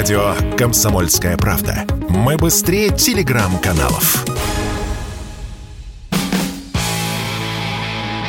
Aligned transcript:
Радио 0.00 0.34
«Комсомольская 0.56 1.36
правда». 1.36 1.84
Мы 2.08 2.38
быстрее 2.38 2.88
телеграм-каналов. 2.88 4.24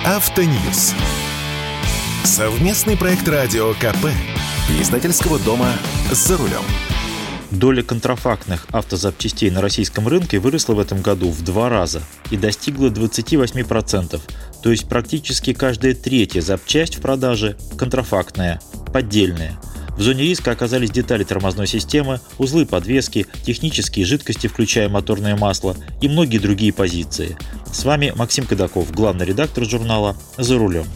Автоньюз. 0.06 0.94
Совместный 2.26 2.98
проект 2.98 3.26
радио 3.26 3.72
КП. 3.76 4.08
Издательского 4.82 5.40
дома 5.40 5.70
«За 6.12 6.36
рулем». 6.36 6.62
Доля 7.52 7.84
контрафактных 7.84 8.68
автозапчастей 8.74 9.50
на 9.50 9.62
российском 9.62 10.10
рынке 10.10 10.40
выросла 10.40 10.74
в 10.74 10.80
этом 10.82 11.02
году 11.02 11.30
в 11.30 11.42
два 11.42 11.70
раза 11.70 12.02
и 12.32 12.36
достигла 12.36 12.90
28%, 12.90 14.20
то 14.62 14.70
есть 14.70 14.90
практически 14.90 15.54
каждая 15.54 15.94
третья 15.94 16.42
запчасть 16.42 16.98
в 16.98 17.02
продаже 17.02 17.56
контрафактная, 17.78 18.60
поддельная. 18.92 19.58
В 20.02 20.04
зоне 20.04 20.24
риска 20.24 20.50
оказались 20.50 20.90
детали 20.90 21.24
тормозной 21.24 21.68
системы, 21.68 22.22
узлы 22.40 22.66
подвески, 22.66 23.28
технические 23.46 24.04
жидкости, 24.04 24.48
включая 24.48 24.90
моторное 24.90 25.36
масло 25.36 25.78
и 26.02 26.08
многие 26.08 26.40
другие 26.40 26.74
позиции. 26.74 27.38
С 27.72 27.86
вами 27.86 28.12
Максим 28.16 28.48
Кадаков, 28.48 28.92
главный 28.92 29.28
редактор 29.28 29.64
журнала 29.64 30.18
«За 30.40 30.58
рулем». 30.58 30.88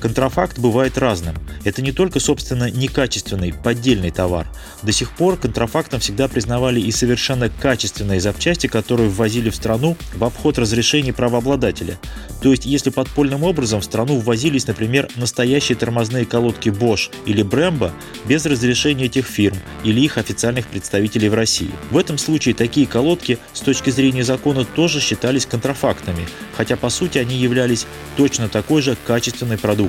Контрафакт 0.00 0.58
бывает 0.58 0.98
разным. 0.98 1.34
Это 1.64 1.82
не 1.82 1.92
только, 1.92 2.20
собственно, 2.20 2.70
некачественный, 2.70 3.52
поддельный 3.52 4.10
товар. 4.10 4.46
До 4.82 4.92
сих 4.92 5.10
пор 5.10 5.36
контрафактом 5.36 6.00
всегда 6.00 6.28
признавали 6.28 6.80
и 6.80 6.92
совершенно 6.92 7.48
качественные 7.48 8.20
запчасти, 8.20 8.66
которые 8.66 9.08
ввозили 9.08 9.50
в 9.50 9.56
страну 9.56 9.96
в 10.14 10.24
обход 10.24 10.58
разрешений 10.58 11.12
правообладателя. 11.12 11.98
То 12.42 12.50
есть, 12.50 12.66
если 12.66 12.90
подпольным 12.90 13.42
образом 13.42 13.80
в 13.80 13.84
страну 13.84 14.18
ввозились, 14.18 14.66
например, 14.66 15.08
настоящие 15.16 15.76
тормозные 15.76 16.26
колодки 16.26 16.68
Bosch 16.68 17.10
или 17.24 17.42
Brembo 17.42 17.90
без 18.26 18.44
разрешения 18.44 19.06
этих 19.06 19.26
фирм 19.26 19.56
или 19.82 20.00
их 20.00 20.18
официальных 20.18 20.66
представителей 20.66 21.28
в 21.28 21.34
России. 21.34 21.70
В 21.90 21.96
этом 21.96 22.18
случае 22.18 22.54
такие 22.54 22.86
колодки 22.86 23.38
с 23.52 23.60
точки 23.60 23.90
зрения 23.90 24.24
закона 24.24 24.64
тоже 24.64 25.00
считались 25.00 25.46
контрафактными, 25.46 26.26
хотя 26.56 26.76
по 26.76 26.90
сути 26.90 27.18
они 27.18 27.36
являлись 27.36 27.86
точно 28.16 28.48
такой 28.48 28.82
же 28.82 28.96
качественной 29.06 29.58
продукцией. 29.58 29.85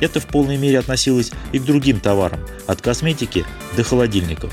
Это 0.00 0.20
в 0.20 0.26
полной 0.26 0.56
мере 0.56 0.78
относилось 0.78 1.30
и 1.52 1.58
к 1.58 1.64
другим 1.64 2.00
товарам, 2.00 2.40
от 2.66 2.80
косметики 2.80 3.44
до 3.76 3.84
холодильников. 3.84 4.52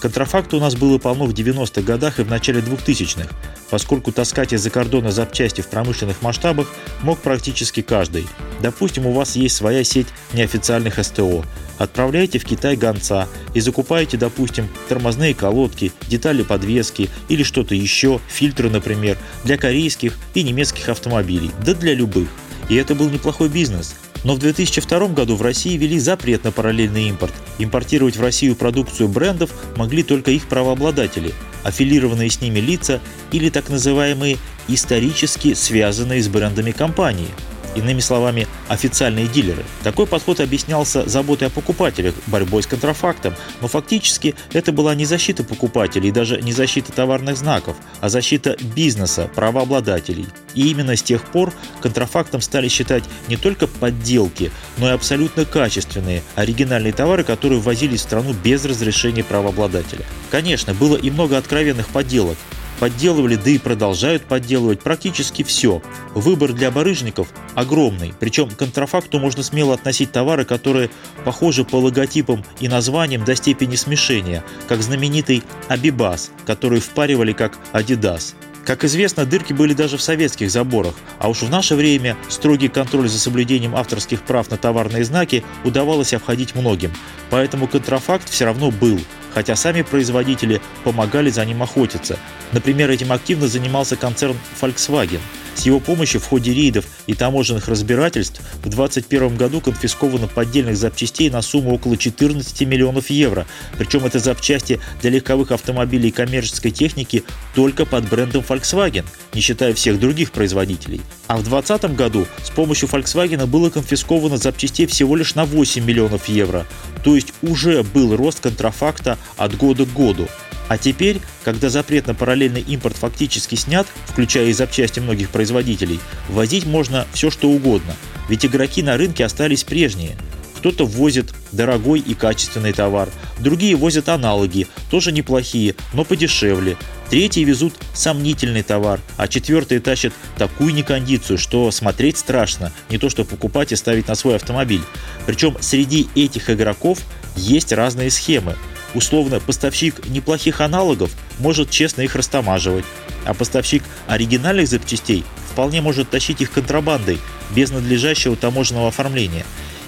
Контрафакта 0.00 0.56
у 0.56 0.60
нас 0.60 0.76
было 0.76 0.98
полно 0.98 1.24
в 1.24 1.32
90-х 1.32 1.80
годах 1.82 2.20
и 2.20 2.22
в 2.22 2.30
начале 2.30 2.60
2000-х, 2.60 3.28
поскольку 3.70 4.12
таскать 4.12 4.52
из-за 4.52 4.70
кордона 4.70 5.10
запчасти 5.10 5.62
в 5.62 5.68
промышленных 5.68 6.22
масштабах 6.22 6.68
мог 7.02 7.18
практически 7.18 7.80
каждый. 7.80 8.26
Допустим, 8.60 9.06
у 9.06 9.12
вас 9.12 9.36
есть 9.36 9.56
своя 9.56 9.84
сеть 9.84 10.08
неофициальных 10.34 11.02
СТО. 11.02 11.44
Отправляете 11.78 12.38
в 12.38 12.44
Китай 12.44 12.76
гонца 12.76 13.26
и 13.54 13.60
закупаете, 13.60 14.16
допустим, 14.16 14.68
тормозные 14.88 15.34
колодки, 15.34 15.92
детали 16.08 16.42
подвески 16.42 17.10
или 17.28 17.42
что-то 17.42 17.74
еще, 17.74 18.20
фильтры, 18.28 18.70
например, 18.70 19.18
для 19.44 19.56
корейских 19.56 20.14
и 20.34 20.42
немецких 20.42 20.88
автомобилей, 20.88 21.50
да 21.64 21.74
для 21.74 21.94
любых. 21.94 22.28
И 22.68 22.76
это 22.76 22.94
был 22.94 23.10
неплохой 23.10 23.48
бизнес– 23.48 23.94
но 24.24 24.34
в 24.34 24.38
2002 24.38 25.08
году 25.08 25.36
в 25.36 25.42
России 25.42 25.76
ввели 25.76 25.98
запрет 25.98 26.44
на 26.44 26.52
параллельный 26.52 27.08
импорт. 27.08 27.34
Импортировать 27.58 28.16
в 28.16 28.22
Россию 28.22 28.56
продукцию 28.56 29.08
брендов 29.08 29.50
могли 29.76 30.02
только 30.02 30.30
их 30.30 30.48
правообладатели, 30.48 31.34
аффилированные 31.64 32.30
с 32.30 32.40
ними 32.40 32.60
лица 32.60 33.00
или 33.32 33.50
так 33.50 33.68
называемые 33.68 34.38
исторически 34.68 35.54
связанные 35.54 36.22
с 36.22 36.28
брендами 36.28 36.72
компании– 36.72 37.28
Иными 37.76 38.00
словами, 38.00 38.48
официальные 38.68 39.28
дилеры. 39.28 39.62
Такой 39.84 40.06
подход 40.06 40.40
объяснялся 40.40 41.06
заботой 41.06 41.48
о 41.48 41.50
покупателях, 41.50 42.14
борьбой 42.26 42.62
с 42.62 42.66
контрафактом, 42.66 43.34
но 43.60 43.68
фактически 43.68 44.34
это 44.54 44.72
была 44.72 44.94
не 44.94 45.04
защита 45.04 45.44
покупателей 45.44 46.08
и 46.08 46.12
даже 46.12 46.40
не 46.40 46.52
защита 46.52 46.90
товарных 46.90 47.36
знаков, 47.36 47.76
а 48.00 48.08
защита 48.08 48.56
бизнеса, 48.74 49.30
правообладателей. 49.34 50.26
И 50.54 50.70
именно 50.70 50.96
с 50.96 51.02
тех 51.02 51.22
пор 51.26 51.52
контрафактом 51.82 52.40
стали 52.40 52.68
считать 52.68 53.04
не 53.28 53.36
только 53.36 53.66
подделки, 53.66 54.50
но 54.78 54.88
и 54.88 54.94
абсолютно 54.94 55.44
качественные, 55.44 56.22
оригинальные 56.34 56.94
товары, 56.94 57.24
которые 57.24 57.60
ввозились 57.60 58.00
в 58.00 58.04
страну 58.04 58.32
без 58.32 58.64
разрешения 58.64 59.22
правообладателя. 59.22 60.06
Конечно, 60.30 60.72
было 60.72 60.96
и 60.96 61.10
много 61.10 61.36
откровенных 61.36 61.88
подделок, 61.88 62.38
Подделывали, 62.78 63.36
да 63.36 63.50
и 63.50 63.58
продолжают 63.58 64.24
подделывать 64.24 64.80
практически 64.80 65.42
все. 65.42 65.82
Выбор 66.14 66.52
для 66.52 66.70
барыжников 66.70 67.28
огромный, 67.54 68.12
причем 68.18 68.50
к 68.50 68.56
контрафакту 68.56 69.18
можно 69.18 69.42
смело 69.42 69.74
относить 69.74 70.12
товары, 70.12 70.44
которые 70.44 70.90
похожи 71.24 71.64
по 71.64 71.76
логотипам 71.76 72.44
и 72.60 72.68
названиям 72.68 73.24
до 73.24 73.34
степени 73.34 73.76
смешения, 73.76 74.44
как 74.68 74.82
знаменитый 74.82 75.42
Абибас, 75.68 76.30
который 76.46 76.80
впаривали 76.80 77.32
как 77.32 77.58
Адидас. 77.72 78.34
Как 78.66 78.82
известно, 78.82 79.24
дырки 79.24 79.52
были 79.52 79.74
даже 79.74 79.96
в 79.96 80.02
советских 80.02 80.50
заборах, 80.50 80.94
а 81.20 81.28
уж 81.28 81.42
в 81.42 81.48
наше 81.48 81.76
время 81.76 82.16
строгий 82.28 82.66
контроль 82.66 83.08
за 83.08 83.20
соблюдением 83.20 83.76
авторских 83.76 84.22
прав 84.22 84.50
на 84.50 84.56
товарные 84.56 85.04
знаки 85.04 85.44
удавалось 85.62 86.12
обходить 86.12 86.56
многим, 86.56 86.92
поэтому 87.30 87.66
контрафакт 87.66 88.28
все 88.28 88.44
равно 88.44 88.70
был– 88.70 89.00
хотя 89.36 89.54
сами 89.54 89.82
производители 89.82 90.62
помогали 90.82 91.28
за 91.28 91.44
ним 91.44 91.62
охотиться. 91.62 92.18
Например, 92.52 92.90
этим 92.90 93.12
активно 93.12 93.48
занимался 93.48 93.94
концерн 93.94 94.34
Volkswagen– 94.62 95.20
с 95.56 95.64
его 95.64 95.80
помощью 95.80 96.20
в 96.20 96.26
ходе 96.26 96.52
рейдов 96.52 96.84
и 97.06 97.14
таможенных 97.14 97.68
разбирательств 97.68 98.40
в 98.62 98.68
2021 98.68 99.36
году 99.36 99.60
конфисковано 99.60 100.28
поддельных 100.28 100.76
запчастей 100.76 101.30
на 101.30 101.42
сумму 101.42 101.74
около 101.74 101.96
14 101.96 102.60
миллионов 102.62 103.10
евро. 103.10 103.46
Причем 103.78 104.04
это 104.04 104.18
запчасти 104.18 104.80
для 105.00 105.10
легковых 105.10 105.52
автомобилей 105.52 106.10
и 106.10 106.12
коммерческой 106.12 106.70
техники 106.70 107.24
только 107.54 107.86
под 107.86 108.08
брендом 108.08 108.44
Volkswagen, 108.46 109.06
не 109.32 109.40
считая 109.40 109.72
всех 109.72 109.98
других 109.98 110.30
производителей. 110.30 111.00
А 111.26 111.38
в 111.38 111.42
2020 111.42 111.96
году 111.96 112.26
с 112.44 112.50
помощью 112.50 112.88
Volkswagen 112.88 113.46
было 113.46 113.70
конфисковано 113.70 114.36
запчастей 114.36 114.86
всего 114.86 115.16
лишь 115.16 115.34
на 115.34 115.46
8 115.46 115.84
миллионов 115.84 116.28
евро. 116.28 116.66
То 117.06 117.14
есть 117.14 117.32
уже 117.40 117.84
был 117.84 118.16
рост 118.16 118.40
контрафакта 118.40 119.16
от 119.36 119.56
года 119.56 119.86
к 119.86 119.92
году. 119.92 120.26
А 120.66 120.76
теперь, 120.76 121.20
когда 121.44 121.70
запрет 121.70 122.08
на 122.08 122.16
параллельный 122.16 122.62
импорт 122.62 122.96
фактически 122.96 123.54
снят, 123.54 123.86
включая 124.06 124.46
и 124.46 124.52
запчасти 124.52 124.98
многих 124.98 125.30
производителей, 125.30 126.00
возить 126.28 126.66
можно 126.66 127.06
все 127.12 127.30
что 127.30 127.48
угодно, 127.48 127.94
ведь 128.28 128.44
игроки 128.44 128.82
на 128.82 128.96
рынке 128.96 129.24
остались 129.24 129.62
прежние. 129.62 130.16
Кто-то 130.56 130.86
ввозит 130.86 131.32
дорогой 131.52 132.00
и 132.00 132.14
качественный 132.14 132.72
товар, 132.72 133.08
другие 133.38 133.76
возят 133.76 134.08
аналоги, 134.08 134.66
тоже 134.90 135.12
неплохие, 135.12 135.74
но 135.92 136.04
подешевле. 136.04 136.76
Третьи 137.10 137.44
везут 137.44 137.74
сомнительный 137.94 138.62
товар, 138.62 139.00
а 139.16 139.28
четвертые 139.28 139.80
тащат 139.80 140.12
такую 140.36 140.74
некондицию, 140.74 141.38
что 141.38 141.70
смотреть 141.70 142.18
страшно, 142.18 142.72
не 142.90 142.98
то 142.98 143.08
что 143.10 143.24
покупать 143.24 143.70
и 143.70 143.76
ставить 143.76 144.08
на 144.08 144.16
свой 144.16 144.36
автомобиль. 144.36 144.82
Причем 145.24 145.56
среди 145.60 146.08
этих 146.16 146.50
игроков 146.50 146.98
есть 147.36 147.72
разные 147.72 148.10
схемы. 148.10 148.56
Условно, 148.94 149.40
поставщик 149.40 150.08
неплохих 150.08 150.60
аналогов 150.60 151.10
может 151.38 151.70
честно 151.70 152.00
их 152.00 152.16
растамаживать, 152.16 152.84
а 153.24 153.34
поставщик 153.34 153.82
оригинальных 154.08 154.68
запчастей 154.68 155.24
вполне 155.52 155.80
может 155.80 156.10
тащить 156.10 156.40
их 156.40 156.50
контрабандой, 156.50 157.18
без 157.54 157.70
надлежащего 157.70 158.36
таможенного 158.36 158.88
оформления. 158.88 159.44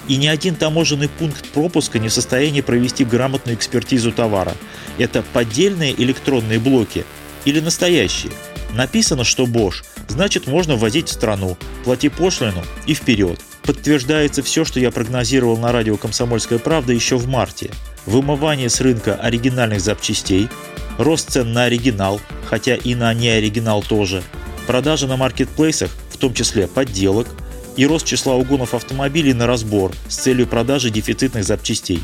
И 0.09 0.17
ни 0.17 0.27
один 0.27 0.55
таможенный 0.55 1.07
пункт 1.07 1.47
пропуска 1.51 1.99
не 1.99 2.09
в 2.09 2.13
состоянии 2.13 2.59
провести 2.59 3.05
грамотную 3.05 3.55
экспертизу 3.55 4.11
товара. 4.11 4.53
Это 4.97 5.23
поддельные 5.33 5.93
электронные 5.93 6.59
блоки 6.59 7.05
или 7.45 7.61
настоящие. 7.61 8.33
Написано, 8.75 9.23
что 9.23 9.45
Bosch, 9.45 9.85
значит 10.09 10.47
можно 10.47 10.75
ввозить 10.75 11.07
в 11.07 11.13
страну, 11.13 11.57
плати 11.85 12.09
пошлину 12.09 12.63
и 12.85 12.93
вперед. 12.93 13.39
Подтверждается 13.63 14.43
все, 14.43 14.65
что 14.65 14.81
я 14.81 14.91
прогнозировал 14.91 15.57
на 15.57 15.71
радио 15.71 15.95
«Комсомольская 15.95 16.59
правда» 16.59 16.91
еще 16.91 17.15
в 17.15 17.27
марте 17.27 17.71
вымывание 18.05 18.69
с 18.69 18.81
рынка 18.81 19.15
оригинальных 19.15 19.81
запчастей, 19.81 20.49
рост 20.97 21.31
цен 21.31 21.53
на 21.53 21.65
оригинал, 21.65 22.19
хотя 22.45 22.75
и 22.75 22.95
на 22.95 23.13
неоригинал 23.13 23.83
тоже, 23.83 24.23
продажа 24.67 25.07
на 25.07 25.17
маркетплейсах, 25.17 25.91
в 26.11 26.17
том 26.17 26.33
числе 26.33 26.67
подделок, 26.67 27.27
и 27.79 27.85
рост 27.85 28.05
числа 28.05 28.35
угонов 28.35 28.73
автомобилей 28.73 29.33
на 29.33 29.47
разбор 29.47 29.93
с 30.09 30.17
целью 30.17 30.47
продажи 30.47 30.89
дефицитных 30.89 31.45
запчастей. 31.45 32.03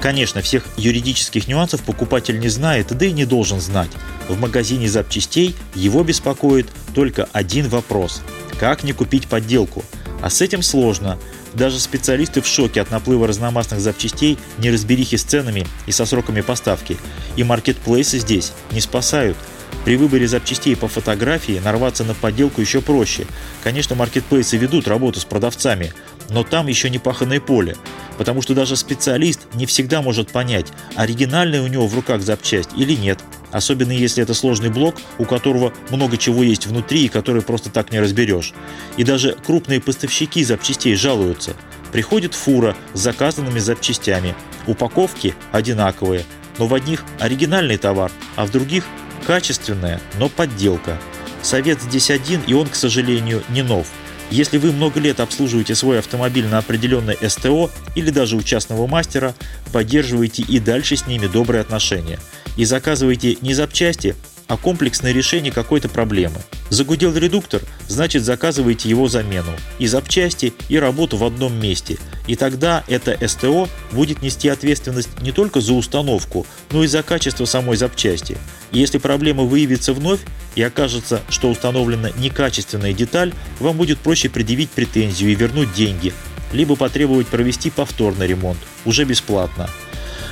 Конечно, 0.00 0.40
всех 0.40 0.64
юридических 0.78 1.46
нюансов 1.46 1.82
покупатель 1.82 2.40
не 2.40 2.48
знает, 2.48 2.96
да 2.96 3.04
и 3.04 3.12
не 3.12 3.26
должен 3.26 3.60
знать. 3.60 3.90
В 4.30 4.40
магазине 4.40 4.88
запчастей 4.88 5.54
его 5.74 6.02
беспокоит 6.04 6.68
только 6.94 7.28
один 7.32 7.68
вопрос– 7.68 8.22
как 8.58 8.82
не 8.82 8.92
купить 8.92 9.26
подделку? 9.26 9.84
А 10.22 10.28
с 10.28 10.40
этим 10.40 10.62
сложно– 10.62 11.18
даже 11.54 11.80
специалисты 11.80 12.40
в 12.40 12.46
шоке 12.46 12.80
от 12.80 12.90
наплыва 12.90 13.26
разномастных 13.26 13.80
запчастей, 13.80 14.38
неразберихи 14.58 15.16
с 15.16 15.24
ценами 15.24 15.66
и 15.86 15.92
со 15.92 16.06
сроками 16.06 16.42
поставки. 16.42 16.96
И 17.36 17.44
маркетплейсы 17.44 18.18
здесь 18.18 18.52
не 18.70 18.80
спасают. 18.80 19.36
При 19.84 19.96
выборе 19.96 20.28
запчастей 20.28 20.76
по 20.76 20.88
фотографии 20.88 21.60
нарваться 21.64 22.04
на 22.04 22.14
подделку 22.14 22.60
еще 22.60 22.80
проще. 22.80 23.26
Конечно, 23.62 23.96
маркетплейсы 23.96 24.56
ведут 24.56 24.86
работу 24.86 25.20
с 25.20 25.24
продавцами, 25.24 25.92
но 26.28 26.44
там 26.44 26.66
еще 26.66 26.90
не 26.90 26.98
паханное 26.98 27.40
поле, 27.40 27.76
потому 28.18 28.42
что 28.42 28.54
даже 28.54 28.76
специалист 28.76 29.40
не 29.54 29.66
всегда 29.66 30.02
может 30.02 30.30
понять, 30.30 30.66
оригинальная 30.96 31.62
у 31.62 31.66
него 31.66 31.86
в 31.86 31.94
руках 31.94 32.22
запчасть 32.22 32.70
или 32.76 32.94
нет, 32.94 33.18
особенно 33.50 33.92
если 33.92 34.22
это 34.22 34.34
сложный 34.34 34.68
блок, 34.68 34.96
у 35.18 35.24
которого 35.24 35.72
много 35.90 36.18
чего 36.18 36.42
есть 36.42 36.66
внутри 36.66 37.06
и 37.06 37.08
который 37.08 37.42
просто 37.42 37.70
так 37.70 37.90
не 37.90 38.00
разберешь. 38.00 38.52
И 38.96 39.04
даже 39.04 39.36
крупные 39.44 39.80
поставщики 39.80 40.44
запчастей 40.44 40.94
жалуются. 40.94 41.54
Приходит 41.90 42.34
фура 42.34 42.76
с 42.94 43.00
заказанными 43.00 43.58
запчастями, 43.58 44.36
упаковки 44.66 45.34
одинаковые, 45.50 46.24
но 46.58 46.66
в 46.66 46.74
одних 46.74 47.04
оригинальный 47.18 47.78
товар, 47.78 48.12
а 48.36 48.46
в 48.46 48.50
других 48.50 48.84
качественная, 49.26 50.00
но 50.18 50.28
подделка. 50.28 50.98
Совет 51.42 51.80
здесь 51.80 52.10
один, 52.10 52.40
и 52.46 52.52
он, 52.52 52.68
к 52.68 52.74
сожалению, 52.74 53.42
не 53.48 53.62
нов– 53.62 53.88
если 54.30 54.58
вы 54.58 54.70
много 54.70 55.00
лет 55.00 55.18
обслуживаете 55.18 55.74
свой 55.74 55.98
автомобиль 55.98 56.46
на 56.46 56.58
определенной 56.58 57.18
СТО 57.28 57.68
или 57.96 58.10
даже 58.10 58.36
у 58.36 58.42
частного 58.42 58.86
мастера, 58.86 59.34
поддерживайте 59.72 60.42
и 60.42 60.60
дальше 60.60 60.96
с 60.96 61.06
ними 61.06 61.26
добрые 61.26 61.60
отношения. 61.60 62.20
И 62.56 62.64
заказывайте 62.64 63.38
не 63.40 63.54
запчасти, 63.54 64.14
а 64.50 64.56
комплексное 64.56 65.12
решение 65.12 65.52
какой-то 65.52 65.88
проблемы. 65.88 66.40
Загудел 66.70 67.14
редуктор, 67.16 67.62
значит 67.86 68.24
заказывайте 68.24 68.88
его 68.88 69.06
замену. 69.06 69.52
И 69.78 69.86
запчасти, 69.86 70.52
и 70.68 70.76
работу 70.76 71.16
в 71.16 71.24
одном 71.24 71.58
месте. 71.58 71.98
И 72.26 72.34
тогда 72.34 72.82
это 72.88 73.16
СТО 73.28 73.68
будет 73.92 74.22
нести 74.22 74.48
ответственность 74.48 75.22
не 75.22 75.30
только 75.30 75.60
за 75.60 75.74
установку, 75.74 76.48
но 76.72 76.82
и 76.82 76.88
за 76.88 77.04
качество 77.04 77.44
самой 77.44 77.76
запчасти. 77.76 78.36
И 78.72 78.80
если 78.80 78.98
проблема 78.98 79.44
выявится 79.44 79.92
вновь 79.92 80.20
и 80.56 80.62
окажется, 80.62 81.20
что 81.28 81.48
установлена 81.48 82.10
некачественная 82.18 82.92
деталь, 82.92 83.32
вам 83.60 83.76
будет 83.76 83.98
проще 83.98 84.28
предъявить 84.28 84.70
претензию 84.70 85.30
и 85.30 85.36
вернуть 85.36 85.72
деньги, 85.74 86.12
либо 86.52 86.74
потребовать 86.74 87.28
провести 87.28 87.70
повторный 87.70 88.26
ремонт, 88.26 88.58
уже 88.84 89.04
бесплатно 89.04 89.70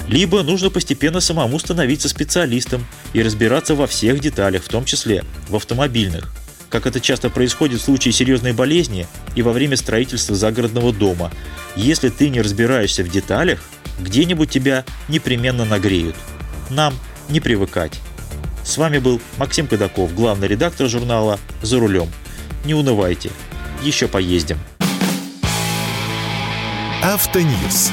либо 0.09 0.43
нужно 0.43 0.71
постепенно 0.71 1.21
самому 1.21 1.59
становиться 1.59 2.09
специалистом 2.09 2.85
и 3.13 3.23
разбираться 3.23 3.75
во 3.75 3.87
всех 3.87 4.21
деталях, 4.21 4.63
в 4.65 4.69
том 4.69 4.85
числе 4.85 5.25
в 5.49 5.57
автомобильных, 5.57 6.33
как 6.71 6.87
это 6.87 7.01
часто 7.01 7.31
происходит 7.31 7.81
в 7.81 7.85
случае 7.85 8.13
серьезной 8.13 8.53
болезни 8.53 9.07
и 9.35 9.43
во 9.43 9.53
время 9.53 9.77
строительства 9.77 10.35
загородного 10.35 10.93
дома. 10.93 11.31
Если 11.77 12.09
ты 12.09 12.29
не 12.31 12.41
разбираешься 12.41 13.05
в 13.05 13.11
деталях, 13.11 13.61
где-нибудь 14.01 14.51
тебя 14.51 14.85
непременно 15.09 15.65
нагреют. 15.65 16.17
Нам 16.71 16.95
не 17.29 17.41
привыкать. 17.41 18.01
С 18.65 18.77
вами 18.77 18.99
был 18.99 19.21
Максим 19.39 19.67
Кадаков, 19.67 20.15
главный 20.15 20.49
редактор 20.49 20.89
журнала 20.89 21.39
«За 21.63 21.79
рулем». 21.79 22.09
Не 22.65 22.75
унывайте, 22.75 23.31
еще 23.83 24.09
поездим. 24.09 24.59
Автоньюз. 27.03 27.93